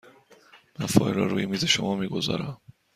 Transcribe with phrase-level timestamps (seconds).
[0.79, 2.61] من فایل را روی میز شما می گذارم.